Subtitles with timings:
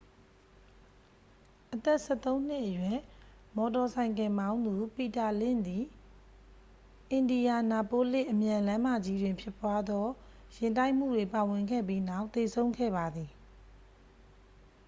[1.73, 2.97] အသက်-၁၃-နှစ်အရွယ်
[3.55, 5.83] မော်တော်ဆိုင်ကယ်မောင်းသူ ပီတာလင့်ဇ်သည်
[7.11, 10.07] အင်ဒီယာနာပိုးလစ် အမြန်လမ်းမကြီးတွင်ဖြစ်ပွားသော
[10.55, 13.31] ယာဉ်တိုက်မှုတွင်ပါဝင်ခဲ့ပြီးနောက် သေဆုံးခဲ့ပါသည်။